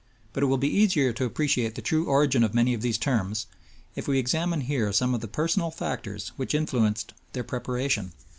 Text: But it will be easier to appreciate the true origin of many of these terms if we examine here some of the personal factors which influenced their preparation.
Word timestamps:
But 0.33 0.41
it 0.41 0.47
will 0.47 0.57
be 0.57 0.75
easier 0.75 1.13
to 1.13 1.25
appreciate 1.25 1.75
the 1.75 1.81
true 1.83 2.07
origin 2.07 2.43
of 2.43 2.55
many 2.55 2.73
of 2.73 2.81
these 2.81 2.97
terms 2.97 3.45
if 3.95 4.07
we 4.07 4.17
examine 4.17 4.61
here 4.61 4.91
some 4.91 5.13
of 5.13 5.21
the 5.21 5.27
personal 5.27 5.69
factors 5.69 6.29
which 6.37 6.55
influenced 6.55 7.13
their 7.33 7.43
preparation. 7.43 8.11